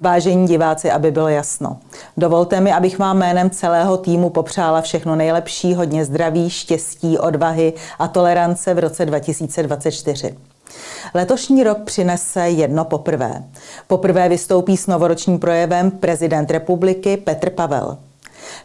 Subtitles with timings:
[0.00, 1.78] Vážení diváci, aby bylo jasno.
[2.16, 8.08] Dovolte mi, abych vám jménem celého týmu popřála všechno nejlepší, hodně zdraví, štěstí, odvahy a
[8.08, 10.36] tolerance v roce 2024.
[11.14, 13.44] Letošní rok přinese jedno poprvé.
[13.86, 17.98] Poprvé vystoupí s novoročním projevem prezident republiky Petr Pavel.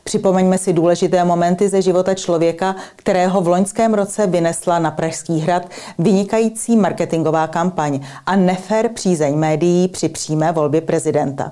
[0.03, 5.69] Připomeňme si důležité momenty ze života člověka, kterého v loňském roce vynesla na Pražský hrad
[5.99, 11.51] vynikající marketingová kampaň a nefér přízeň médií při přímé volbě prezidenta.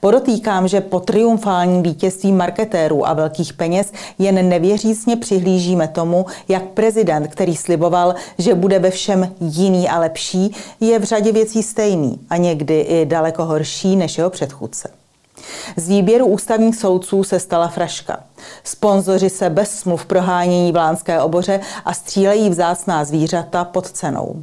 [0.00, 7.28] Podotýkám, že po triumfálním vítězství marketérů a velkých peněz jen nevěřícně přihlížíme tomu, jak prezident,
[7.28, 12.36] který sliboval, že bude ve všem jiný a lepší, je v řadě věcí stejný a
[12.36, 14.88] někdy i daleko horší než jeho předchůdce.
[15.76, 18.20] Z výběru ústavních soudců se stala fraška.
[18.64, 24.42] Sponzoři se bez smluv prohánějí v lánské oboře a střílejí vzácná zvířata pod cenou.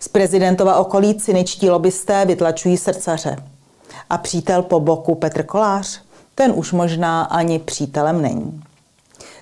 [0.00, 3.36] Z prezidentova okolí cyničtí lobbysté vytlačují srdcaře.
[4.10, 6.00] A přítel po boku Petr Kolář?
[6.34, 8.62] Ten už možná ani přítelem není.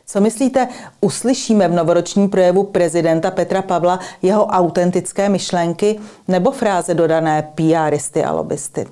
[0.06, 0.68] Co myslíte,
[1.00, 8.32] uslyšíme v novoročním projevu prezidenta Petra Pavla jeho autentické myšlenky nebo fráze dodané PRisty a
[8.32, 8.86] lobbysty?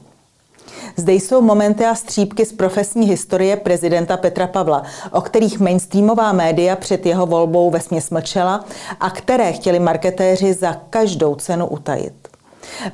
[0.97, 6.77] Zde jsou momenty a střípky z profesní historie prezidenta Petra Pavla, o kterých mainstreamová média
[6.77, 8.65] před jeho volbou ve mlčela
[9.01, 12.29] a které chtěli marketéři za každou cenu utajit.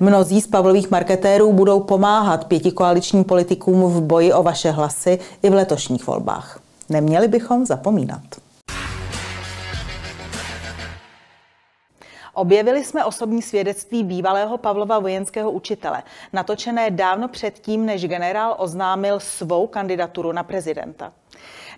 [0.01, 5.55] Mnozí z Pavlových marketérů budou pomáhat pětikoaličním politikům v boji o vaše hlasy i v
[5.55, 6.61] letošních volbách.
[6.89, 8.42] Neměli bychom zapomínat.
[12.35, 16.03] Objevili jsme osobní svědectví bývalého Pavlova vojenského učitele,
[16.33, 21.13] natočené dávno předtím, než generál oznámil svou kandidaturu na prezidenta.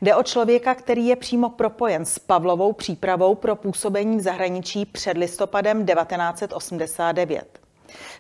[0.02, 5.16] Jde o člověka, který je přímo propojen s Pavlovou přípravou pro působení v zahraničí před
[5.16, 7.60] listopadem 1989.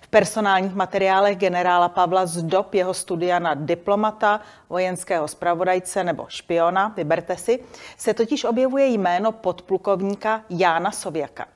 [0.00, 6.94] V personálních materiálech generála Pavla z dob jeho studia na diplomata, vojenského zpravodajce nebo špiona,
[6.96, 7.60] vyberte si,
[7.96, 11.46] se totiž objevuje jméno podplukovníka Jána Sověka.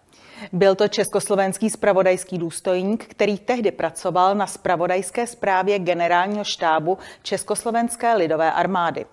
[0.52, 8.52] Byl to československý spravodajský důstojník, který tehdy pracoval na spravodajské zprávě generálního štábu Československé lidové
[8.52, 9.04] armády.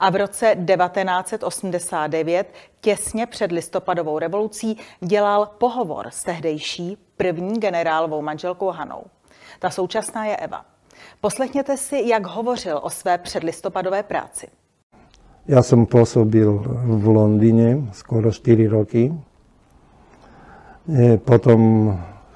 [0.00, 8.70] A v roce 1989, těsně před listopadovou revolucí, dělal pohovor s tehdejší první generálovou manželkou
[8.70, 9.04] Hanou.
[9.58, 10.64] Ta současná je Eva.
[11.20, 14.46] Poslechněte si, jak hovořil o své předlistopadové práci.
[15.46, 19.12] Já jsem působil v Londýně skoro 4 roky
[21.24, 21.60] potom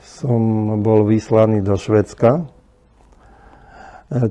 [0.00, 0.40] som
[0.80, 2.48] bol vyslaný do Švedska.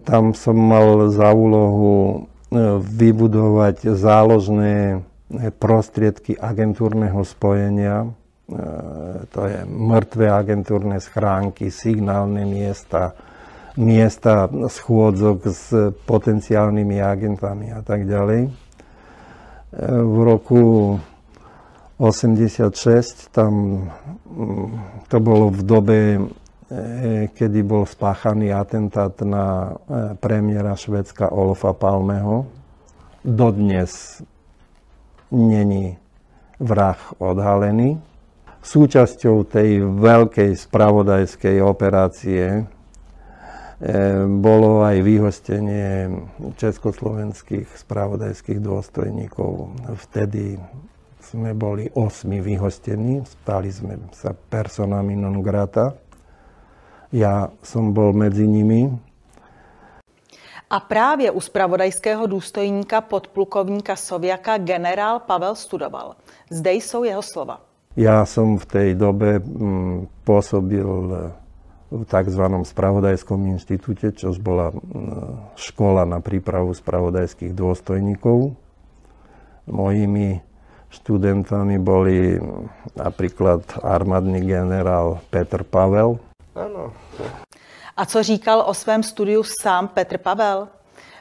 [0.04, 2.26] Tam som mal za úlohu
[2.82, 5.06] vybudovať záložné
[5.62, 8.10] prostriedky agentúrneho spojenia.
[9.36, 13.14] To je mŕtve agentúrne schránky, signálne miesta,
[13.76, 18.50] miesta schôdzok s potenciálnymi agentami a tak ďalej.
[19.84, 20.96] V roku
[21.98, 23.54] 86, tam
[24.30, 24.70] mm,
[25.10, 26.20] to bolo v dobe, e,
[27.34, 32.46] kedy bol spáchaný atentát na e, premiéra Švedska Olofa Palmeho.
[33.26, 34.22] Dodnes
[35.34, 35.98] není
[36.62, 37.98] vrah odhalený.
[38.62, 42.64] Súčasťou tej veľkej spravodajskej operácie e,
[44.38, 46.14] bolo aj vyhostenie
[46.62, 49.74] československých spravodajských dôstojníkov.
[49.98, 50.62] Vtedy
[51.28, 55.94] sme boli osmi vyhostení, stali sme sa personami non grata.
[57.12, 59.00] Já jsem byl mezi nimi.
[60.70, 66.16] A právě u spravodajského důstojníka podplukovníka Sověka generál Pavel studoval.
[66.52, 67.62] Zde jsou jeho slova.
[67.96, 70.88] Já jsem v té době mm, působil
[71.92, 78.60] v takzvanom spravodajskom inštitúte, čo bola mm, škola na prípravu spravodajských dôstojníkov.
[79.72, 80.44] Mojimi
[80.90, 82.40] študentami boli
[82.96, 86.20] napríklad armádny generál Petr Pavel.
[86.56, 86.94] Ano.
[87.98, 90.68] A co říkal o svém studiu sám Petr Pavel?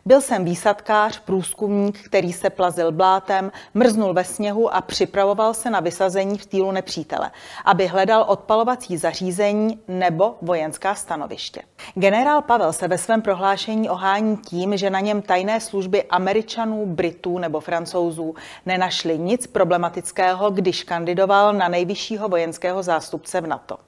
[0.07, 5.81] Byl jsem výsadkář, průzkumník, který se plazil blátem, mrznul ve sněhu a připravoval se na
[5.81, 7.31] vysazení v týlu nepřítele,
[7.65, 11.63] aby hledal odpalovací zařízení nebo vojenská stanoviště.
[11.95, 17.39] Generál Pavel se ve svém prohlášení ohání tím, že na něm tajné služby Američanů, Britů
[17.39, 18.35] nebo Francouzů
[18.67, 23.79] nenašly nic problematického, když kandidoval na nejvyššího vojenského zástupce v NATO.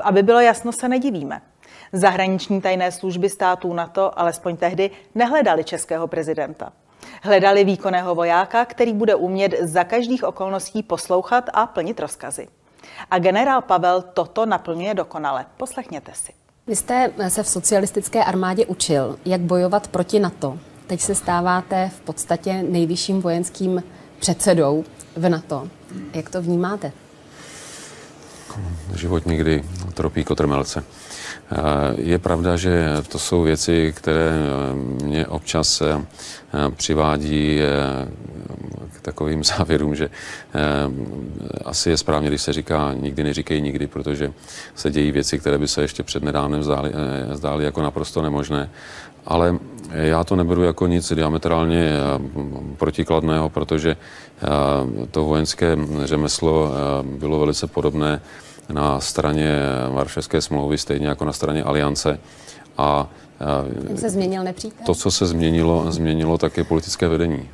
[0.00, 1.42] Aby bylo jasno, se nedivíme.
[1.92, 6.72] Zahraniční tajné služby států NATO, alespoň tehdy, nehledali českého prezidenta.
[7.22, 12.48] Hledali výkonného vojáka, který bude umět za každých okolností poslouchat a plnit rozkazy.
[13.10, 15.46] A generál Pavel toto naplňuje dokonale.
[15.56, 16.32] Poslechněte si.
[16.66, 20.58] Vy jste se v socialistické armádě učil, jak bojovat proti NATO.
[20.86, 23.82] Teď se stáváte v podstatě nejvyšším vojenským
[24.18, 24.84] předsedou
[25.16, 25.68] v NATO.
[26.14, 26.92] Jak to vnímáte?
[28.94, 29.64] Život někdy
[29.94, 30.84] tropí kotrmelce.
[31.52, 31.56] Eh,
[31.96, 34.32] je pravda, že to jsou věci, které
[35.04, 36.00] mě občas eh,
[36.76, 38.08] přivádí eh,
[38.96, 40.10] k takovým závěrům, že
[41.64, 44.32] asi je správně, když se říká nikdy neříkej nikdy, protože
[44.74, 46.92] se dějí věci, které by se ještě před nedávnem zdály,
[47.32, 48.70] zdály jako naprosto nemožné.
[49.26, 49.58] Ale
[49.92, 51.92] já to neberu jako nic diametrálně
[52.76, 53.96] protikladného, protože
[55.10, 56.72] to vojenské řemeslo
[57.02, 58.20] bylo velice podobné
[58.68, 59.58] na straně
[59.90, 62.20] Varšavské smlouvy, stejně jako na straně Aliance.
[62.78, 63.08] A
[63.88, 64.86] Jak se změnil nepřítel?
[64.86, 67.50] To, co se změnilo, změnilo také politické vedení.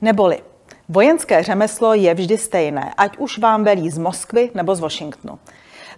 [0.00, 0.42] Neboli
[0.88, 5.38] vojenské řemeslo je vždy stejné, ať už vám velí z Moskvy nebo z Washingtonu.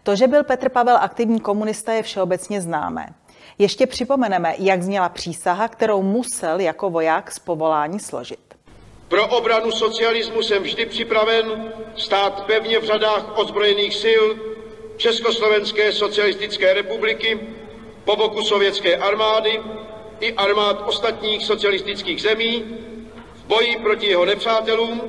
[0.02, 3.06] To, že byl Petr Pavel aktivní komunista, je všeobecně známé.
[3.58, 8.45] Ještě připomeneme, jak zněla přísaha, kterou musel jako voják z povolání složit.
[9.08, 11.64] Pro obranu socialismu jsem vždy připraven
[11.96, 14.24] stát pevně v řadách ozbrojených sil
[14.96, 17.40] Československé socialistické republiky
[18.04, 19.60] po boku sovětské armády
[20.20, 22.64] i armád ostatních socialistických zemí
[23.34, 25.08] v boji proti jeho nepřátelům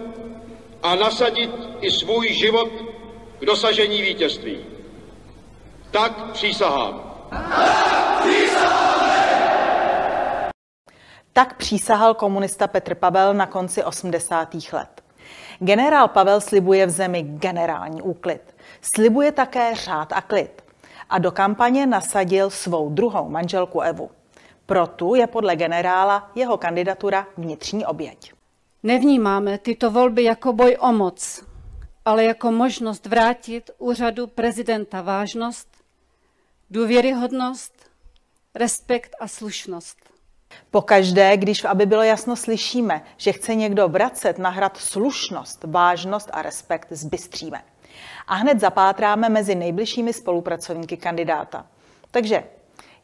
[0.84, 1.50] a nasadit
[1.82, 2.70] i svůj život
[3.40, 4.66] k dosažení vítězství.
[5.92, 7.08] Tak přísahám.
[11.38, 14.56] Tak přísahal komunista Petr Pavel na konci 80.
[14.74, 15.04] let.
[15.60, 18.56] Generál Pavel slibuje v zemi generální úklid.
[18.82, 20.62] Slibuje také řád a klid.
[21.10, 24.12] A do kampaně nasadil svou druhou manželku Evu.
[24.66, 28.34] Proto je podle generála jeho kandidatura vnitřní oběť.
[28.84, 31.44] Nevnímáme tyto volby jako boj o moc,
[32.06, 35.68] ale jako možnost vrátit úřadu prezidenta vážnost,
[36.70, 37.90] důvěryhodnost,
[38.56, 40.17] respekt a slušnost.
[40.72, 46.42] Pokaždé, když aby bylo jasno slyšíme, že chce někdo vracet na hrad slušnost, vážnost a
[46.42, 47.62] respekt, zbystříme.
[48.28, 51.66] A hned zapátráme mezi nejbližšími spolupracovníky kandidáta.
[52.12, 52.44] Takže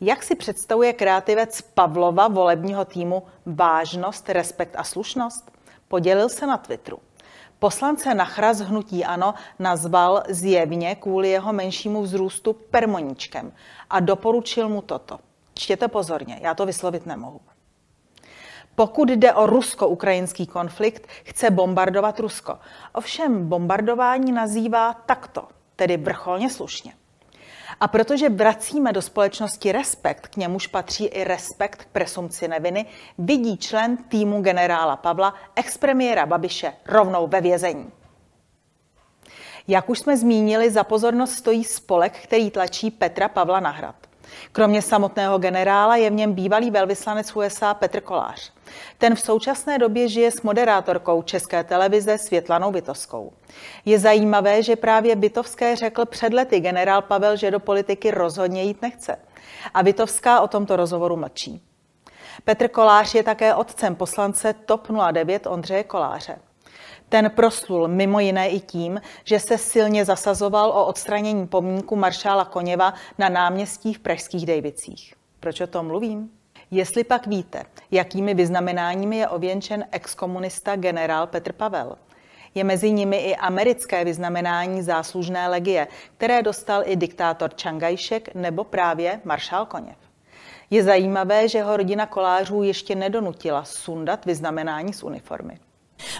[0.02, 5.52] jak si představuje kreativec Pavlova volebního týmu vážnost, respekt a slušnost?
[5.88, 7.00] Podělil se na Twitteru.
[7.60, 13.54] Poslance na chraz hnutí ANO nazval zjevně kvůli jeho menšímu vzrůstu permoníčkem
[13.90, 15.20] a doporučil mu toto–
[15.54, 17.42] Čtěte pozorně, já to vyslovit nemohu.
[18.76, 22.60] Pokud jde o rusko-ukrajinský konflikt, chce bombardovat Rusko.
[22.94, 26.94] Ovšem bombardování nazývá takto, tedy vrcholně slušně.
[27.80, 32.86] A protože vracíme do společnosti respekt, k němuž patří i respekt k presumci neviny,
[33.18, 37.92] vidí člen týmu generála Pavla, expremiéra Babiše, rovnou ve vězení.
[39.68, 43.96] Jak už jsme zmínili, za pozornost stojí spolek, který tlačí Petra Pavla na hrad.
[44.52, 48.52] Kromě samotného generála je v něm bývalý velvyslanec USA Petr Kolář.
[48.98, 53.34] Ten v současné době žije s moderátorkou České televize Světlanou Bytovskou.
[53.86, 58.82] Je zajímavé, že právě Bytovské řekl před lety generál Pavel, že do politiky rozhodně jít
[58.82, 59.16] nechce.
[59.74, 61.62] A Bytovská o tomto rozhovoru mlčí.
[62.46, 66.40] Petr Kolář je také otcem poslance TOP 09 Ondřeje Koláře.
[67.10, 72.94] Ten proslul mimo jiné i tím, že se silně zasazoval o odstranění pomníku maršála Koněva
[73.18, 75.14] na náměstí v pražských Dejvicích.
[75.40, 76.30] Proč o tom mluvím?
[76.72, 81.96] Jestli pak víte, jakými vyznamenáními je ověnčen exkomunista generál Petr Pavel,
[82.56, 85.88] je mezi nimi i americké vyznamenání záslužné legie,
[86.18, 89.98] které dostal i diktátor Čangajšek nebo právě maršál Koněv.
[90.70, 95.60] Je zajímavé, že ho rodina kolářů ještě nedonutila sundat vyznamenání z uniformy.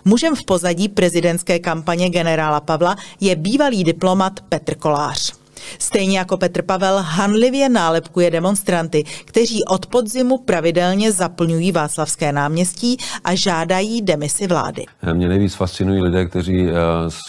[0.06, 5.34] Mužem v pozadí prezidentské kampaně generála Pavla je bývalý diplomat Petr Kolář.
[5.80, 13.36] Stejně jako Petr Pavel hanlivě nálepkuje demonstranty, kteří od podzimu pravidelně zaplňují Václavské náměstí a
[13.36, 14.86] žádají demisi vlády.
[15.14, 16.74] Mě nejvíc fascinují lidé, kteří eh,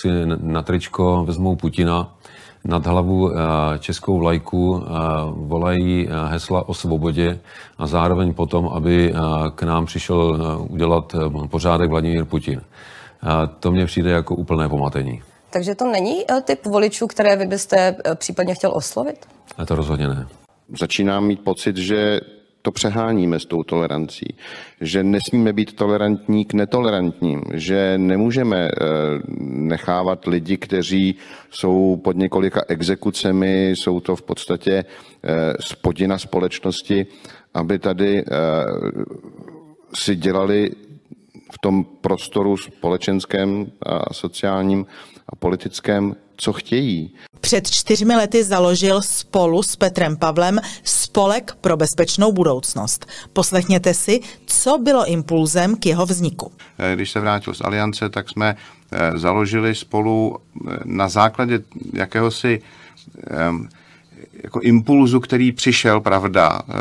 [0.01, 0.09] si
[0.41, 2.15] na tričko vezmou Putina
[2.65, 3.39] nad hlavu eh,
[3.79, 4.91] českou vlajku eh,
[5.33, 7.41] volají eh, hesla o svobodě
[7.79, 9.15] a zároveň potom, aby
[9.55, 10.39] k nám přišel
[10.71, 11.15] udělat
[11.51, 12.61] pořádek Vladimír Putin.
[13.61, 15.23] To mně přijde jako úplné pomatení.
[15.51, 19.27] Takže to není typ voličů, které vy byste případně chtěl oslovit?
[19.59, 20.27] A to rozhodně ne.
[20.79, 22.21] Začínám mít pocit, že
[22.65, 24.35] to přeháníme s tou tolerancí,
[24.81, 28.71] že nesmíme být tolerantní k netolerantním, že nemůžeme eh,
[29.41, 31.15] nechávat lidi, kteří
[31.51, 37.07] jsou pod několika exekucemi, jsou to v podstatě eh, spodina společnosti,
[37.55, 38.25] aby tady eh,
[39.95, 40.71] si dělali
[41.53, 44.87] v tom prostoru společenském a sociálním
[45.29, 47.15] a politickém, co chtějí.
[47.41, 53.07] Před čtyřmi lety založil spolu s Petrem Pavlem Spolek pro bezpečnou budoucnost.
[53.33, 56.53] Poslechněte si, co bylo impulzem k jeho vzniku.
[56.95, 58.57] Když se vrátil z Aliance, tak jsme
[58.93, 61.61] eh, založili spolu eh, na základě
[61.93, 62.63] jakéhosi
[64.45, 66.75] jako impulzu, který přišel, pravda, eh,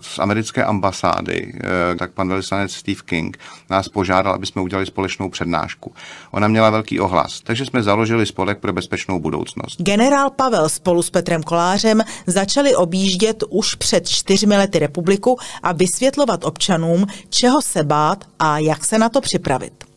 [0.00, 3.38] z americké ambasády, eh, tak pan velvyslanec Steve King
[3.70, 5.94] nás požádal, aby jsme udělali společnou přednášku.
[6.30, 9.82] Ona měla velký ohlas, takže jsme založili spolek pro bezpečnou budoucnost.
[9.82, 16.44] Generál Pavel spolu s Petrem Kolářem začali objíždět už před čtyřmi lety republiku a vysvětlovat
[16.44, 19.87] občanům, čeho se bát a jak se na to připravit.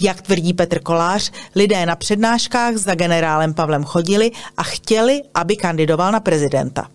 [0.00, 6.12] Jak tvrdí Petr Kolář, lidé na přednáškách za generálem Pavlem chodili a chtěli, aby kandidoval
[6.12, 6.88] na prezidenta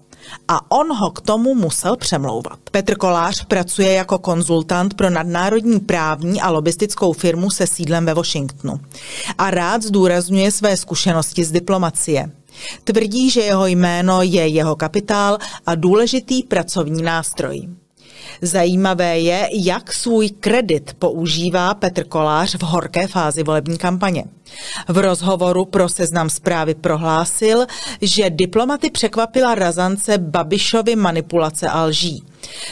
[0.47, 2.59] a on ho k tomu musel přemlouvat.
[2.71, 8.79] Petr Kolář pracuje jako konzultant pro nadnárodní právní a lobistickou firmu se sídlem ve Washingtonu
[9.37, 12.31] a rád zdůrazňuje své zkušenosti z diplomacie.
[12.83, 17.67] Tvrdí, že jeho jméno je jeho kapitál a důležitý pracovní nástroj.
[18.41, 24.23] Zajímavé je, jak svůj kredit používá Petr Kolář v horké fázi volební kampaně.
[24.87, 27.65] V rozhovoru pro seznam zprávy prohlásil,
[28.01, 32.23] že diplomaty překvapila razance Babišovy manipulace a lží.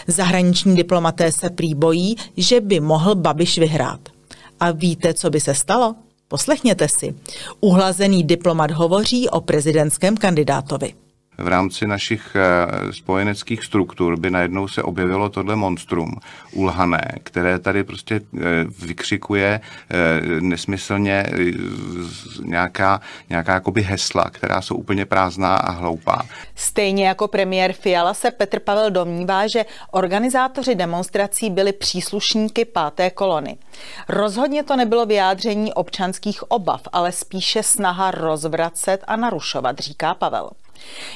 [0.07, 3.99] Zahraniční diplomaté se prý bojí, že by mohl Babiš vyhrát.
[4.59, 5.95] A víte, co by se stalo?
[6.27, 7.15] Poslechněte si.
[7.59, 10.93] Uhlazený diplomat hovoří o prezidentském kandidátovi
[11.37, 16.11] v rámci našich eh, spojeneckých struktur by najednou se objevilo tohle monstrum
[16.51, 18.39] ulhané, které tady prostě eh,
[18.85, 19.95] vykřikuje eh,
[20.41, 21.25] nesmyslně
[22.43, 26.21] nějaká, nějaká jakoby hesla, která jsou úplně prázdná a hloupá.
[26.55, 33.57] Stejně jako premiér Fiala se Petr Pavel domnívá, že organizátoři demonstrací byli příslušníky páté kolony.
[34.09, 40.49] Rozhodně to nebylo vyjádření občanských obav, ale spíše snaha rozvracet a narušovat, říká Pavel.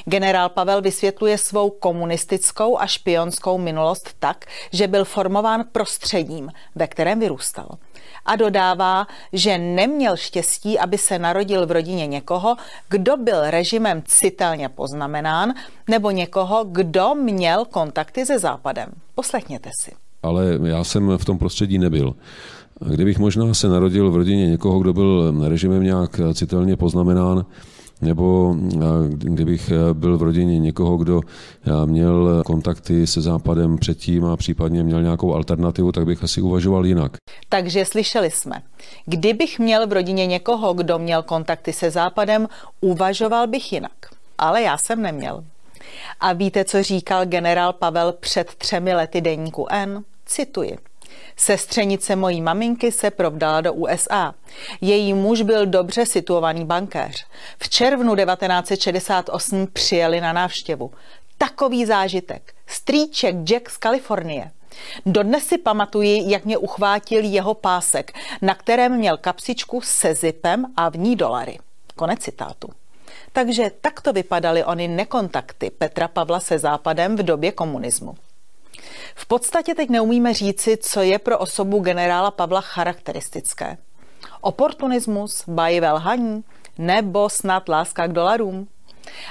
[0.04, 7.20] Generál Pavel vysvětluje svou komunistickou a špionskou minulost tak, že byl formován prostředím, ve kterém
[7.20, 7.68] vyrůstal.
[8.26, 12.56] A dodává, že neměl štěstí, aby se narodil v rodině někoho,
[12.88, 15.54] kdo byl režimem citelně poznamenán,
[15.88, 18.88] nebo někoho, kdo měl kontakty se Západem.
[19.14, 19.92] Poslechněte si.
[20.22, 22.14] Ale já jsem v tom prostředí nebyl.
[22.86, 27.46] Kdybych možná se narodil v rodině někoho, kdo byl režimem nějak citelně poznamenán,
[28.02, 28.54] nebo
[29.08, 31.20] kdybych byl v rodině někoho, kdo
[31.84, 37.16] měl kontakty se Západem předtím a případně měl nějakou alternativu, tak bych asi uvažoval jinak.
[37.48, 38.62] Takže slyšeli jsme.
[39.06, 42.48] Kdybych měl v rodině někoho, kdo měl kontakty se Západem,
[42.80, 43.92] uvažoval bych jinak.
[44.38, 45.44] Ale já jsem neměl.
[46.20, 50.04] A víte, co říkal generál Pavel před třemi lety deníku N?
[50.26, 50.78] Cituji.
[51.36, 54.34] Sestřenice mojí maminky se provdala do USA.
[54.80, 57.26] Její muž byl dobře situovaný bankéř.
[57.58, 60.90] V červnu 1968 přijeli na návštěvu.
[61.38, 62.54] Takový zážitek.
[62.66, 64.50] Strýček Jack z Kalifornie.
[65.06, 70.88] Dodnes si pamatuji, jak mě uchvátil jeho pásek, na kterém měl kapsičku se zipem a
[70.88, 71.58] v ní dolary.
[71.96, 72.68] Konec citátu.
[73.32, 78.14] Takže takto vypadaly ony nekontakty Petra Pavla se Západem v době komunismu.
[79.14, 83.76] V podstatě teď neumíme říci, co je pro osobu generála Pavla charakteristické.
[84.40, 86.44] Oportunismus, bajivé lhaní
[86.78, 88.68] nebo snad láska k dolarům?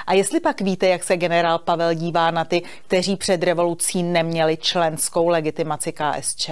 [0.07, 4.57] A jestli pak víte, jak se generál Pavel dívá na ty, kteří před revolucí neměli
[4.57, 6.49] členskou legitimaci KSČ?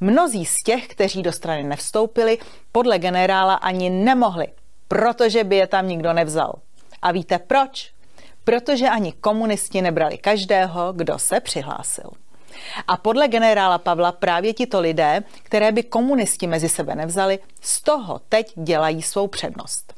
[0.00, 2.38] Mnozí z těch, kteří do strany nevstoupili,
[2.72, 4.46] podle generála ani nemohli,
[4.88, 6.52] protože by je tam nikdo nevzal.
[7.02, 7.92] A víte proč?
[8.44, 12.10] Protože ani komunisti nebrali každého, kdo se přihlásil.
[12.88, 18.20] A podle generála Pavla právě tito lidé, které by komunisti mezi sebe nevzali, z toho
[18.28, 19.94] teď dělají svou přednost.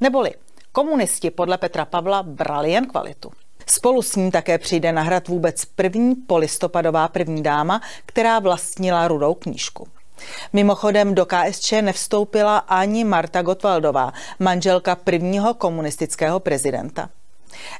[0.00, 0.30] Neboli
[0.72, 3.30] komunisti podle Petra Pavla brali jen kvalitu.
[3.66, 9.34] Spolu s ním také přijde na hrad vůbec první polistopadová první dáma, která vlastnila rudou
[9.34, 9.88] knížku.
[10.52, 17.08] Mimochodem do KSČ nevstoupila ani Marta Gotwaldová, manželka prvního komunistického prezidenta.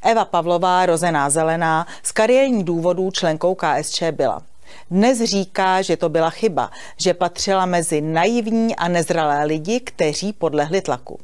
[0.02, 4.42] Eva Pavlová, rozená zelená, z kariérních důvodů členkou KSČ byla.
[4.90, 10.80] Dnes říká, že to byla chyba, že patřila mezi naivní a nezralé lidi, kteří podlehli
[10.80, 11.20] tlaku.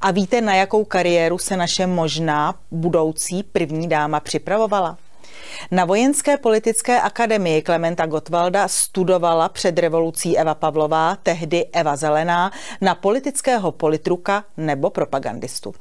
[0.00, 4.98] A víte, na jakou kariéru se naše možná budoucí první dáma připravovala?
[5.70, 12.94] Na Vojenské politické akademii Klementa Gottwalda studovala před revolucí Eva Pavlová, tehdy Eva Zelená, na
[12.94, 15.74] politického politruka nebo propagandistu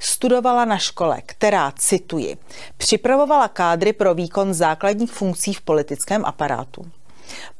[0.00, 2.36] studovala na škole, která, cituji,
[2.76, 6.84] připravovala kádry pro výkon základních funkcí v politickém aparátu.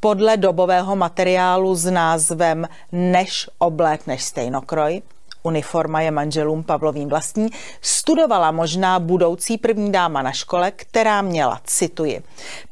[0.01, 5.03] Podle dobového materiálu s názvem Než oblékneš stejnokroj
[5.43, 7.49] uniforma je manželům Pavlovým vlastní,
[7.81, 12.23] studovala možná budoucí první dáma na škole, která měla, cituji,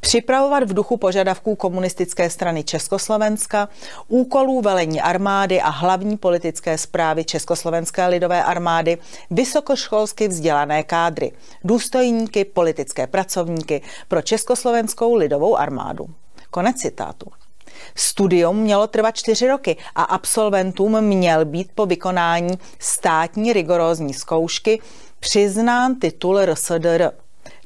[0.00, 3.68] připravovat v duchu požadavků komunistické strany Československa,
[4.08, 8.98] úkolů velení armády a hlavní politické zprávy Československé lidové armády
[9.30, 11.32] vysokoškolsky vzdělané kádry,
[11.64, 16.06] důstojníky, politické pracovníky pro Československou lidovou armádu.
[16.50, 17.47] Konec citátu.
[17.94, 24.80] Studium mělo trvat čtyři roky a absolventům měl být po vykonání státní rigorózní zkoušky
[25.20, 27.10] přiznán titul RSDR,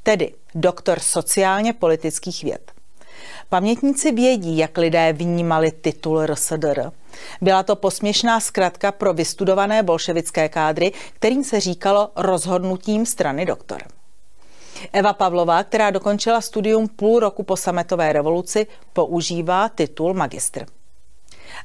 [0.02, 2.72] tedy doktor sociálně politických věd.
[3.48, 6.90] Pamětníci vědí, jak lidé vnímali titul RSDR.
[7.40, 13.82] Byla to posměšná zkratka pro vystudované bolševické kádry, kterým se říkalo rozhodnutím strany doktor.
[14.92, 20.66] Eva Pavlová, která dokončila studium půl roku po sametové revoluci, používá titul magistr.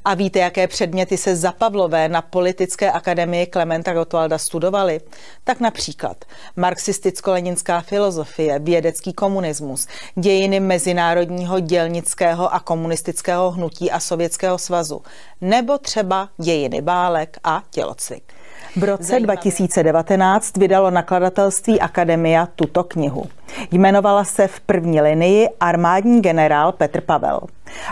[0.05, 5.01] A víte, jaké předměty se za Pavlové na Politické akademii Klementa Gottwalda studovali?
[5.43, 6.25] Tak například
[6.57, 15.01] marxisticko-leninská filozofie, vědecký komunismus, dějiny mezinárodního dělnického a komunistického hnutí a Sovětského svazu,
[15.41, 18.33] nebo třeba dějiny bálek a tělocvik.
[18.77, 23.25] V roce 2019 vydalo nakladatelství Akademia tuto knihu.
[23.71, 27.39] Jmenovala se v první linii armádní generál Petr Pavel.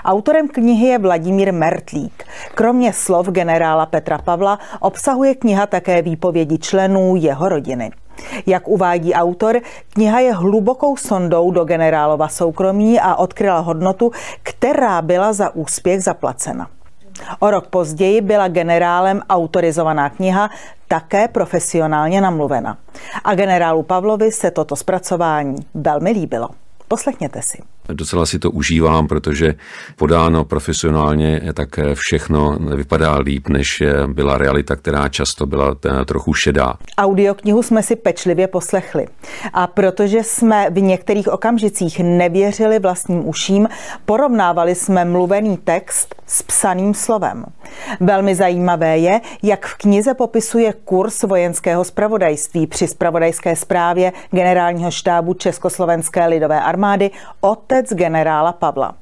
[0.04, 2.24] Autorem knihy je Vladimír Mertlík.
[2.56, 7.92] Kromě slov generála Petra Pavla obsahuje kniha také výpovědi členů jeho rodiny.
[8.46, 9.62] Jak uvádí autor,
[9.94, 14.12] kniha je hlubokou sondou do generálova soukromí a odkryla hodnotu,
[14.44, 16.68] která byla za úspěch zaplacena.
[17.40, 20.50] O rok později byla generálem autorizovaná kniha
[20.88, 22.78] také profesionálně namluvena.
[23.24, 26.50] A generálu Pavlovi se toto zpracování velmi líbilo.
[26.88, 27.75] Poslechněte si.
[27.94, 29.56] Docela si to užívám, protože
[29.96, 35.76] podáno profesionálně tak všechno vypadá líp, než byla realita, která často byla
[36.06, 36.74] trochu šedá.
[36.98, 39.08] Audioknihu jsme si pečlivě poslechli.
[39.54, 43.70] A protože jsme v některých okamžicích nevěřili vlastním uším,
[44.06, 47.46] porovnávali jsme mluvený text s psaným slovem.
[48.00, 55.34] Velmi zajímavé je, jak v knize popisuje kurz vojenského spravodajství při spravodajské zprávě generálního štábu
[55.34, 57.12] Československé lidové armády
[57.76, 58.96] otec generála Pavla.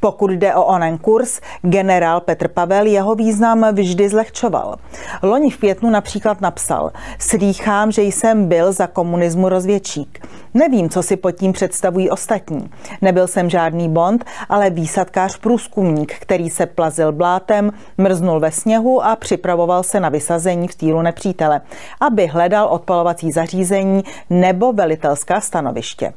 [0.00, 4.76] Pokud jde o onen kurz, generál Petr Pavel jeho význam vždy zlehčoval.
[5.22, 10.26] Loni v květnu například napsal, slýchám, že jsem byl za komunismu rozvědčík.
[10.54, 12.70] Nevím, co si pod tím představují ostatní.
[13.02, 19.16] Nebyl jsem žádný bond, ale výsadkář průzkumník, který se plazil blátem, mrznul ve sněhu a
[19.16, 21.60] připravoval se na vysazení v týlu nepřítele,
[22.00, 26.12] aby hledal odpalovací zařízení nebo velitelská stanoviště.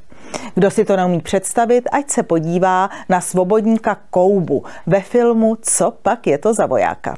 [0.55, 6.27] Kdo si to neumí představit, ať se podívá na svobodníka Koubu ve filmu Co pak
[6.27, 7.17] je to za vojáka.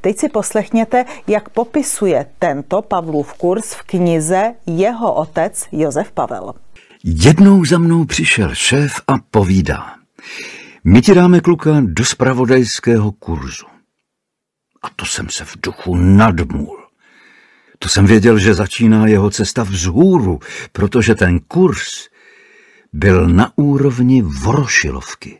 [0.00, 6.54] Teď si poslechněte, jak popisuje tento Pavlův kurz v knize jeho otec Josef Pavel.
[7.04, 9.94] Jednou za mnou přišel šéf a povídá.
[10.84, 13.66] My ti dáme kluka do spravodajského kurzu.
[14.82, 16.78] A to jsem se v duchu nadmul.
[17.78, 20.38] To jsem věděl, že začíná jeho cesta vzhůru,
[20.72, 22.08] protože ten kurz
[22.92, 25.38] byl na úrovni Vorošilovky.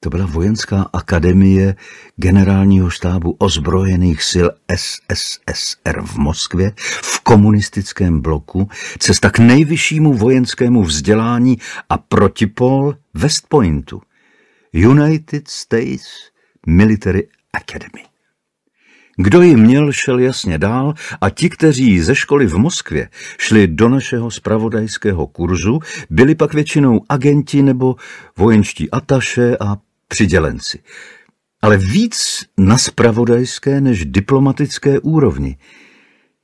[0.00, 1.76] To byla vojenská akademie
[2.16, 11.58] generálního štábu ozbrojených sil SSSR v Moskvě, v komunistickém bloku, cesta k nejvyššímu vojenskému vzdělání
[11.88, 14.02] a protipol West Pointu,
[14.72, 16.06] United States
[16.66, 18.09] Military Academy.
[19.22, 23.88] Kdo ji měl, šel jasně dál a ti, kteří ze školy v Moskvě šli do
[23.88, 25.78] našeho spravodajského kurzu,
[26.10, 27.96] byli pak většinou agenti nebo
[28.36, 29.76] vojenští ataše a
[30.08, 30.78] přidělenci.
[31.62, 35.56] Ale víc na spravodajské než diplomatické úrovni.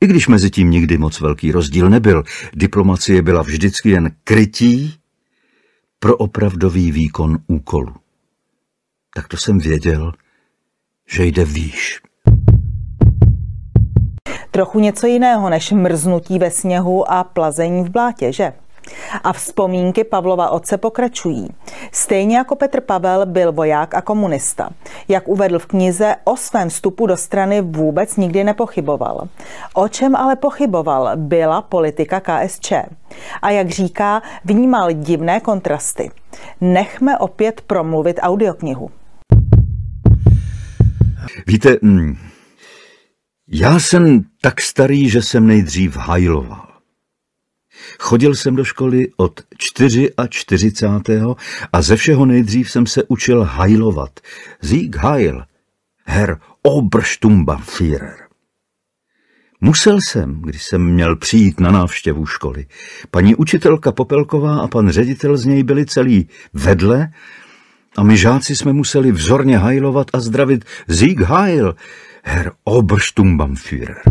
[0.00, 2.22] I když mezi tím nikdy moc velký rozdíl nebyl,
[2.54, 4.94] diplomacie byla vždycky jen krytí
[5.98, 7.94] pro opravdový výkon úkolu.
[9.14, 10.12] Tak to jsem věděl,
[11.06, 12.05] že jde výš
[14.56, 18.52] trochu něco jiného než mrznutí ve sněhu a plazení v blátě, že?
[19.24, 21.48] A vzpomínky Pavlova otce pokračují.
[21.92, 24.70] Stejně jako Petr Pavel byl voják a komunista.
[25.08, 29.28] Jak uvedl v knize, o svém vstupu do strany vůbec nikdy nepochyboval.
[29.74, 32.72] O čem ale pochyboval, byla politika KSČ.
[33.42, 36.10] A jak říká, vnímal divné kontrasty.
[36.60, 38.90] Nechme opět promluvit audioknihu.
[41.46, 42.16] Víte, mm,
[43.48, 46.66] já jsem tak starý, že jsem nejdřív hajloval.
[47.98, 50.72] Chodil jsem do školy od 44.
[51.72, 54.20] a ze všeho nejdřív jsem se učil hajlovat.
[54.62, 55.44] Sieg Heil,
[56.04, 58.26] Herr Obersturmbannführer.
[59.60, 62.66] Musel jsem, když jsem měl přijít na návštěvu školy.
[63.10, 67.08] Paní učitelka Popelková a pan ředitel z něj byli celý vedle
[67.96, 71.74] a my žáci jsme museli vzorně hajlovat a zdravit Sieg Heil,
[72.28, 74.02] Herr Obersturmbannführer.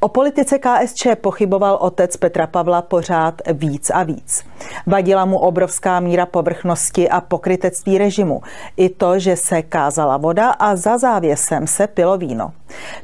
[0.00, 4.44] O politice KSČ pochyboval otec Petra Pavla pořád víc a víc.
[4.86, 8.42] Vadila mu obrovská míra povrchnosti a pokrytectví režimu.
[8.76, 12.52] I to, že se kázala voda a za závěsem se pilo víno.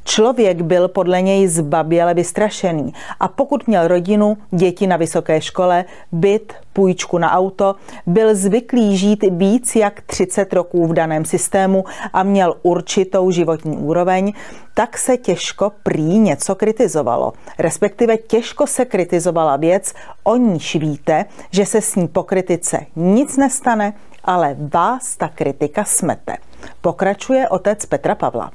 [0.05, 6.53] Člověk byl podle něj zbaběle vystrašený a pokud měl rodinu, děti na vysoké škole, byt,
[6.73, 7.75] půjčku na auto,
[8.07, 14.33] byl zvyklý žít víc jak 30 roků v daném systému a měl určitou životní úroveň,
[14.75, 17.33] tak se těžko prý něco kritizovalo.
[17.59, 23.37] Respektive těžko se kritizovala věc, o níž víte, že se s ní po kritice nic
[23.37, 23.93] nestane,
[24.25, 26.37] ale vás ta kritika smete.
[26.81, 28.53] Pokračuje otec Petra Pavla.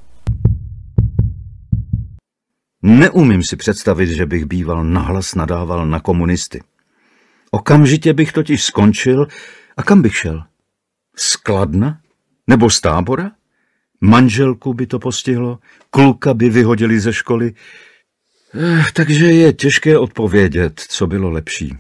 [2.84, 6.62] Neumím si představit, že bych býval nahlas nadával na komunisty.
[7.52, 9.28] Okamžitě bych totiž skončil
[9.78, 10.44] a kam bych šel?
[11.16, 12.00] Skladna?
[12.48, 13.32] Nebo z tábora?
[14.02, 17.54] Manželku by to postihlo, kluka by vyhodili ze školy.
[18.56, 21.78] Eh, takže je těžké odpovědět, co bylo lepší.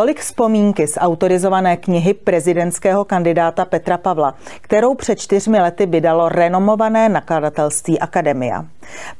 [0.00, 7.08] Tolik vzpomínky z autorizované knihy prezidentského kandidáta Petra Pavla, kterou před čtyřmi lety vydalo renomované
[7.08, 8.64] nakladatelství Akademia.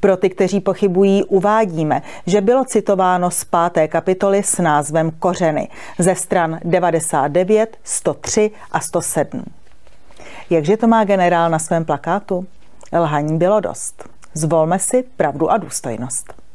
[0.01, 6.15] Pro ty, kteří pochybují, uvádíme, že bylo citováno z páté kapitoly s názvem Kořeny ze
[6.15, 9.45] stran 99, 103 a 107.
[10.51, 12.47] Jakže to má generál na svém plakátu?
[12.93, 14.09] Lhaní bylo dost.
[14.35, 16.50] Zvolme si pravdu a důstojnost.